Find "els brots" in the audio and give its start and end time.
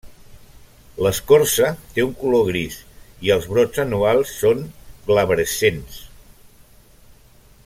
3.37-3.85